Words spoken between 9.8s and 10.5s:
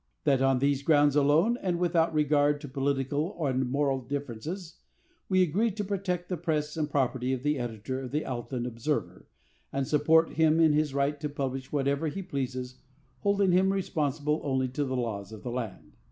support